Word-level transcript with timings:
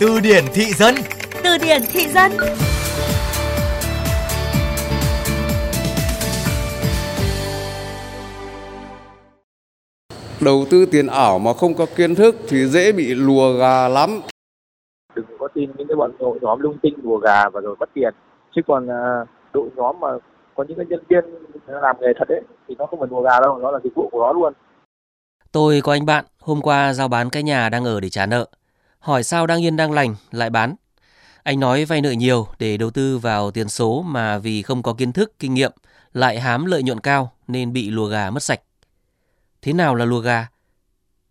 Từ 0.00 0.20
điển 0.20 0.44
thị 0.54 0.64
dân 0.64 0.94
Từ 1.44 1.58
điển 1.58 1.82
thị 1.92 2.08
dân 2.08 2.32
Đầu 10.40 10.64
tư 10.70 10.86
tiền 10.90 11.06
ảo 11.06 11.38
mà 11.38 11.52
không 11.54 11.74
có 11.74 11.86
kiến 11.96 12.14
thức 12.14 12.36
thì 12.48 12.66
dễ 12.66 12.92
bị 12.92 13.14
lùa 13.14 13.52
gà 13.52 13.88
lắm. 13.88 14.20
Đừng 15.14 15.26
có 15.38 15.48
tin 15.54 15.70
những 15.76 15.88
cái 15.88 15.96
bọn 15.96 16.12
đội 16.18 16.38
nhóm 16.42 16.60
lung 16.60 16.78
tinh 16.82 16.94
lùa 17.02 17.18
gà 17.18 17.48
và 17.48 17.60
rồi 17.60 17.76
mất 17.80 17.88
tiền. 17.94 18.14
Chứ 18.56 18.62
còn 18.66 18.90
à, 18.90 19.24
đội 19.52 19.68
nhóm 19.76 20.00
mà 20.00 20.08
có 20.56 20.64
những 20.68 20.76
cái 20.76 20.86
nhân 20.88 21.04
viên 21.08 21.24
làm 21.66 21.96
nghề 22.00 22.08
thật 22.18 22.24
đấy 22.28 22.40
thì 22.68 22.74
nó 22.78 22.86
không 22.86 22.98
phải 22.98 23.08
lùa 23.10 23.22
gà 23.22 23.40
đâu, 23.40 23.58
nó 23.58 23.70
là 23.70 23.78
dịch 23.84 23.94
vụ 23.94 24.08
của 24.12 24.20
nó 24.20 24.32
luôn. 24.32 24.52
Tôi 25.52 25.80
có 25.80 25.92
anh 25.92 26.06
bạn 26.06 26.24
hôm 26.40 26.62
qua 26.62 26.92
giao 26.92 27.08
bán 27.08 27.30
cái 27.30 27.42
nhà 27.42 27.68
đang 27.68 27.84
ở 27.84 28.00
để 28.00 28.08
trả 28.08 28.26
nợ. 28.26 28.46
Hỏi 28.98 29.22
sao 29.22 29.46
đang 29.46 29.64
yên 29.64 29.76
đang 29.76 29.92
lành 29.92 30.16
lại 30.30 30.50
bán. 30.50 30.74
Anh 31.42 31.60
nói 31.60 31.84
vay 31.84 32.00
nợ 32.00 32.10
nhiều 32.10 32.46
để 32.58 32.76
đầu 32.76 32.90
tư 32.90 33.18
vào 33.18 33.50
tiền 33.50 33.68
số 33.68 34.02
mà 34.02 34.38
vì 34.38 34.62
không 34.62 34.82
có 34.82 34.94
kiến 34.94 35.12
thức, 35.12 35.38
kinh 35.38 35.54
nghiệm 35.54 35.72
lại 36.12 36.40
hám 36.40 36.64
lợi 36.64 36.82
nhuận 36.82 37.00
cao 37.00 37.32
nên 37.48 37.72
bị 37.72 37.90
lùa 37.90 38.06
gà 38.06 38.30
mất 38.30 38.42
sạch. 38.42 38.60
Thế 39.62 39.72
nào 39.72 39.94
là 39.94 40.04
lùa 40.04 40.20
gà? 40.20 40.48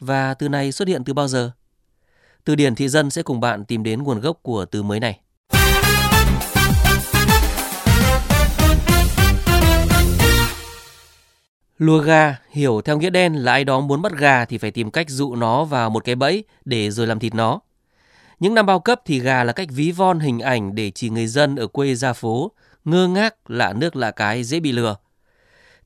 Và 0.00 0.34
từ 0.34 0.48
này 0.48 0.72
xuất 0.72 0.88
hiện 0.88 1.04
từ 1.04 1.12
bao 1.12 1.28
giờ? 1.28 1.50
Từ 2.44 2.54
điển 2.54 2.74
thị 2.74 2.88
dân 2.88 3.10
sẽ 3.10 3.22
cùng 3.22 3.40
bạn 3.40 3.64
tìm 3.64 3.82
đến 3.82 4.02
nguồn 4.02 4.20
gốc 4.20 4.38
của 4.42 4.64
từ 4.64 4.82
mới 4.82 5.00
này. 5.00 5.20
Lùa 11.82 11.98
gà 11.98 12.36
hiểu 12.50 12.80
theo 12.84 12.98
nghĩa 12.98 13.10
đen 13.10 13.34
là 13.34 13.52
ai 13.52 13.64
đó 13.64 13.80
muốn 13.80 14.02
bắt 14.02 14.12
gà 14.12 14.44
thì 14.44 14.58
phải 14.58 14.70
tìm 14.70 14.90
cách 14.90 15.10
dụ 15.10 15.34
nó 15.34 15.64
vào 15.64 15.90
một 15.90 16.04
cái 16.04 16.14
bẫy 16.14 16.44
để 16.64 16.90
rồi 16.90 17.06
làm 17.06 17.18
thịt 17.18 17.34
nó. 17.34 17.60
Những 18.40 18.54
năm 18.54 18.66
bao 18.66 18.80
cấp 18.80 19.00
thì 19.04 19.20
gà 19.20 19.44
là 19.44 19.52
cách 19.52 19.68
ví 19.70 19.90
von 19.90 20.20
hình 20.20 20.40
ảnh 20.40 20.74
để 20.74 20.90
chỉ 20.90 21.10
người 21.10 21.26
dân 21.26 21.56
ở 21.56 21.66
quê 21.66 21.94
ra 21.94 22.12
phố 22.12 22.52
ngơ 22.84 23.08
ngác 23.08 23.50
lạ 23.50 23.72
nước 23.76 23.96
lạ 23.96 24.10
cái 24.10 24.44
dễ 24.44 24.60
bị 24.60 24.72
lừa. 24.72 24.96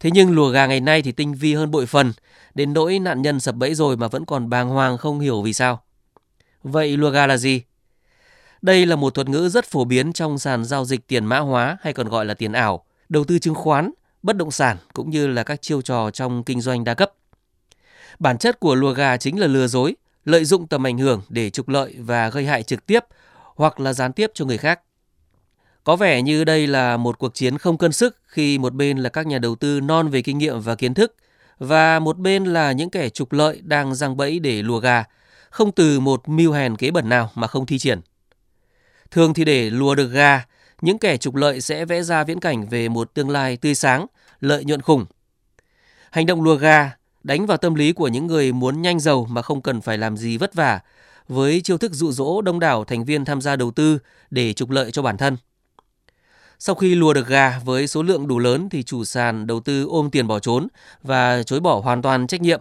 Thế 0.00 0.10
nhưng 0.10 0.30
lùa 0.30 0.48
gà 0.48 0.66
ngày 0.66 0.80
nay 0.80 1.02
thì 1.02 1.12
tinh 1.12 1.34
vi 1.34 1.54
hơn 1.54 1.70
bội 1.70 1.86
phần, 1.86 2.12
đến 2.54 2.72
nỗi 2.72 2.98
nạn 2.98 3.22
nhân 3.22 3.40
sập 3.40 3.54
bẫy 3.54 3.74
rồi 3.74 3.96
mà 3.96 4.08
vẫn 4.08 4.24
còn 4.24 4.50
bàng 4.50 4.68
hoàng 4.68 4.98
không 4.98 5.20
hiểu 5.20 5.42
vì 5.42 5.52
sao. 5.52 5.82
Vậy 6.62 6.96
lùa 6.96 7.10
gà 7.10 7.26
là 7.26 7.36
gì? 7.36 7.62
Đây 8.62 8.86
là 8.86 8.96
một 8.96 9.14
thuật 9.14 9.28
ngữ 9.28 9.48
rất 9.48 9.64
phổ 9.64 9.84
biến 9.84 10.12
trong 10.12 10.38
sàn 10.38 10.64
giao 10.64 10.84
dịch 10.84 11.06
tiền 11.06 11.24
mã 11.24 11.38
hóa 11.38 11.76
hay 11.80 11.92
còn 11.92 12.08
gọi 12.08 12.24
là 12.24 12.34
tiền 12.34 12.52
ảo, 12.52 12.84
đầu 13.08 13.24
tư 13.24 13.38
chứng 13.38 13.54
khoán, 13.54 13.90
bất 14.26 14.36
động 14.36 14.50
sản 14.50 14.76
cũng 14.92 15.10
như 15.10 15.26
là 15.26 15.42
các 15.42 15.62
chiêu 15.62 15.82
trò 15.82 16.10
trong 16.10 16.44
kinh 16.44 16.60
doanh 16.60 16.84
đa 16.84 16.94
cấp. 16.94 17.12
Bản 18.18 18.38
chất 18.38 18.60
của 18.60 18.74
lùa 18.74 18.92
gà 18.92 19.16
chính 19.16 19.40
là 19.40 19.46
lừa 19.46 19.66
dối, 19.66 19.96
lợi 20.24 20.44
dụng 20.44 20.66
tầm 20.66 20.86
ảnh 20.86 20.98
hưởng 20.98 21.22
để 21.28 21.50
trục 21.50 21.68
lợi 21.68 21.94
và 21.98 22.28
gây 22.28 22.46
hại 22.46 22.62
trực 22.62 22.86
tiếp 22.86 23.04
hoặc 23.54 23.80
là 23.80 23.92
gián 23.92 24.12
tiếp 24.12 24.30
cho 24.34 24.44
người 24.44 24.58
khác. 24.58 24.80
Có 25.84 25.96
vẻ 25.96 26.22
như 26.22 26.44
đây 26.44 26.66
là 26.66 26.96
một 26.96 27.18
cuộc 27.18 27.34
chiến 27.34 27.58
không 27.58 27.78
cân 27.78 27.92
sức 27.92 28.16
khi 28.26 28.58
một 28.58 28.74
bên 28.74 28.98
là 28.98 29.08
các 29.08 29.26
nhà 29.26 29.38
đầu 29.38 29.54
tư 29.54 29.80
non 29.80 30.08
về 30.08 30.22
kinh 30.22 30.38
nghiệm 30.38 30.60
và 30.60 30.74
kiến 30.74 30.94
thức 30.94 31.14
và 31.58 31.98
một 31.98 32.18
bên 32.18 32.44
là 32.44 32.72
những 32.72 32.90
kẻ 32.90 33.08
trục 33.08 33.32
lợi 33.32 33.60
đang 33.64 33.94
răng 33.94 34.16
bẫy 34.16 34.38
để 34.38 34.62
lùa 34.62 34.78
gà, 34.78 35.04
không 35.50 35.72
từ 35.72 36.00
một 36.00 36.28
mưu 36.28 36.52
hèn 36.52 36.76
kế 36.76 36.90
bẩn 36.90 37.08
nào 37.08 37.30
mà 37.34 37.46
không 37.46 37.66
thi 37.66 37.78
triển. 37.78 38.00
Thường 39.10 39.34
thì 39.34 39.44
để 39.44 39.70
lùa 39.70 39.94
được 39.94 40.08
gà, 40.08 40.44
những 40.80 40.98
kẻ 40.98 41.16
trục 41.16 41.34
lợi 41.34 41.60
sẽ 41.60 41.84
vẽ 41.84 42.02
ra 42.02 42.24
viễn 42.24 42.40
cảnh 42.40 42.68
về 42.68 42.88
một 42.88 43.14
tương 43.14 43.30
lai 43.30 43.56
tươi 43.56 43.74
sáng, 43.74 44.06
lợi 44.40 44.64
nhuận 44.64 44.82
khủng. 44.82 45.06
Hành 46.10 46.26
động 46.26 46.42
lùa 46.42 46.54
gà 46.54 46.96
đánh 47.22 47.46
vào 47.46 47.58
tâm 47.58 47.74
lý 47.74 47.92
của 47.92 48.08
những 48.08 48.26
người 48.26 48.52
muốn 48.52 48.82
nhanh 48.82 49.00
giàu 49.00 49.26
mà 49.30 49.42
không 49.42 49.62
cần 49.62 49.80
phải 49.80 49.98
làm 49.98 50.16
gì 50.16 50.36
vất 50.36 50.54
vả, 50.54 50.80
với 51.28 51.60
chiêu 51.60 51.78
thức 51.78 51.92
dụ 51.92 52.12
dỗ 52.12 52.42
đông 52.42 52.60
đảo 52.60 52.84
thành 52.84 53.04
viên 53.04 53.24
tham 53.24 53.40
gia 53.40 53.56
đầu 53.56 53.70
tư 53.70 53.98
để 54.30 54.52
trục 54.52 54.70
lợi 54.70 54.90
cho 54.90 55.02
bản 55.02 55.16
thân. 55.16 55.36
Sau 56.58 56.74
khi 56.74 56.94
lùa 56.94 57.12
được 57.12 57.26
gà 57.26 57.58
với 57.64 57.86
số 57.86 58.02
lượng 58.02 58.28
đủ 58.28 58.38
lớn 58.38 58.68
thì 58.68 58.82
chủ 58.82 59.04
sàn 59.04 59.46
đầu 59.46 59.60
tư 59.60 59.86
ôm 59.90 60.10
tiền 60.10 60.26
bỏ 60.26 60.38
trốn 60.38 60.68
và 61.02 61.42
chối 61.42 61.60
bỏ 61.60 61.80
hoàn 61.80 62.02
toàn 62.02 62.26
trách 62.26 62.40
nhiệm. 62.40 62.60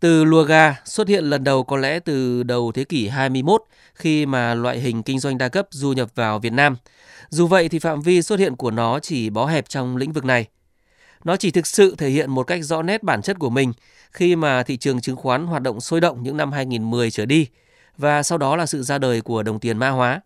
Từ 0.00 0.24
Luaga 0.24 0.80
xuất 0.84 1.08
hiện 1.08 1.24
lần 1.24 1.44
đầu 1.44 1.64
có 1.64 1.76
lẽ 1.76 2.00
từ 2.00 2.42
đầu 2.42 2.72
thế 2.72 2.84
kỷ 2.84 3.08
21 3.08 3.62
khi 3.94 4.26
mà 4.26 4.54
loại 4.54 4.78
hình 4.78 5.02
kinh 5.02 5.18
doanh 5.18 5.38
đa 5.38 5.48
cấp 5.48 5.66
du 5.70 5.92
nhập 5.92 6.08
vào 6.14 6.38
Việt 6.38 6.52
Nam. 6.52 6.76
Dù 7.28 7.46
vậy 7.46 7.68
thì 7.68 7.78
phạm 7.78 8.02
vi 8.02 8.22
xuất 8.22 8.38
hiện 8.38 8.56
của 8.56 8.70
nó 8.70 8.98
chỉ 8.98 9.30
bó 9.30 9.46
hẹp 9.46 9.68
trong 9.68 9.96
lĩnh 9.96 10.12
vực 10.12 10.24
này. 10.24 10.46
Nó 11.24 11.36
chỉ 11.36 11.50
thực 11.50 11.66
sự 11.66 11.94
thể 11.98 12.08
hiện 12.08 12.30
một 12.30 12.42
cách 12.42 12.64
rõ 12.64 12.82
nét 12.82 13.02
bản 13.02 13.22
chất 13.22 13.38
của 13.38 13.50
mình 13.50 13.72
khi 14.10 14.36
mà 14.36 14.62
thị 14.62 14.76
trường 14.76 15.00
chứng 15.00 15.16
khoán 15.16 15.46
hoạt 15.46 15.62
động 15.62 15.80
sôi 15.80 16.00
động 16.00 16.22
những 16.22 16.36
năm 16.36 16.52
2010 16.52 17.10
trở 17.10 17.26
đi, 17.26 17.46
và 17.96 18.22
sau 18.22 18.38
đó 18.38 18.56
là 18.56 18.66
sự 18.66 18.82
ra 18.82 18.98
đời 18.98 19.20
của 19.20 19.42
đồng 19.42 19.60
tiền 19.60 19.78
mã 19.78 19.90
hóa. 19.90 20.20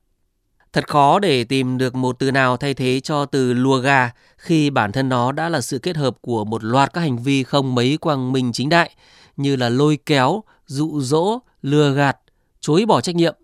Thật 0.73 0.89
khó 0.89 1.19
để 1.19 1.45
tìm 1.45 1.79
được 1.79 1.95
một 1.95 2.19
từ 2.19 2.31
nào 2.31 2.57
thay 2.57 2.75
thế 2.75 3.01
cho 3.01 3.25
từ 3.25 3.53
lùa 3.53 3.79
gà 3.79 4.11
khi 4.37 4.71
bản 4.71 4.93
thân 4.93 5.09
nó 5.09 5.33
đã 5.33 5.49
là 5.49 5.61
sự 5.61 5.79
kết 5.79 5.97
hợp 5.97 6.17
của 6.21 6.45
một 6.45 6.65
loạt 6.65 6.93
các 6.93 7.01
hành 7.01 7.19
vi 7.19 7.43
không 7.43 7.75
mấy 7.75 7.99
quang 8.01 8.33
minh 8.33 8.53
chính 8.53 8.69
đại 8.69 8.91
như 9.39 9.57
là 9.57 9.69
lôi 9.69 9.99
kéo, 10.07 10.45
dụ 10.67 11.01
dỗ, 11.01 11.39
lừa 11.63 11.93
gạt, 11.93 12.19
chối 12.61 12.87
bỏ 12.87 13.01
trách 13.01 13.15
nhiệm. 13.15 13.35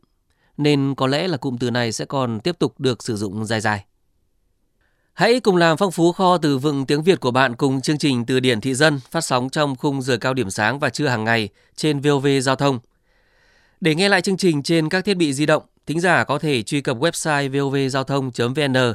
Nên 0.57 0.95
có 0.97 1.07
lẽ 1.07 1.29
là 1.29 1.37
cụm 1.37 1.57
từ 1.57 1.71
này 1.71 1.93
sẽ 1.93 2.05
còn 2.05 2.41
tiếp 2.41 2.59
tục 2.59 2.81
được 2.81 3.03
sử 3.03 3.17
dụng 3.17 3.45
dài 3.45 3.61
dài. 3.61 3.85
Hãy 5.15 5.41
cùng 5.41 5.57
làm 5.57 5.77
phong 5.77 5.93
phú 5.93 6.13
kho 6.13 6.39
từ 6.39 6.59
vựng 6.59 6.87
tiếng 6.87 7.03
Việt 7.03 7.21
của 7.21 7.31
bạn 7.31 7.57
cùng 7.57 7.81
chương 7.81 7.99
trình 7.99 8.27
Từ 8.27 8.41
điển 8.41 8.61
thị 8.61 8.75
dân 8.75 9.01
phát 9.11 9.21
sóng 9.21 9.51
trong 9.51 9.77
khung 9.77 10.03
giờ 10.03 10.17
cao 10.17 10.35
điểm 10.35 10.51
sáng 10.51 10.79
và 10.79 10.91
trưa 10.91 11.07
hàng 11.07 11.25
ngày 11.25 11.49
trên 11.77 12.01
VOV 12.01 12.27
Giao 12.43 12.57
thông. 12.57 12.79
Để 13.81 13.95
nghe 13.95 14.09
lại 14.09 14.21
chương 14.21 14.37
trình 14.37 14.63
trên 14.63 14.89
các 14.89 15.05
thiết 15.05 15.15
bị 15.15 15.33
di 15.33 15.47
động, 15.47 15.63
thính 15.87 16.01
giả 16.01 16.25
có 16.25 16.39
thể 16.39 16.63
truy 16.63 16.81
cập 16.81 16.97
website 16.97 17.51
vovgiao 17.51 18.05
thông.vn 18.05 18.95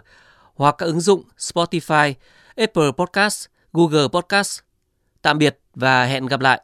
hoặc 0.56 0.76
các 0.78 0.86
ứng 0.86 1.02
dụng 1.02 1.24
Spotify, 1.38 2.14
Apple 2.56 2.92
Podcast, 2.98 3.46
Google 3.74 4.08
Podcast. 4.08 4.60
Tạm 5.22 5.38
biệt 5.38 5.60
và 5.76 6.06
hẹn 6.06 6.26
gặp 6.26 6.40
lại. 6.40 6.62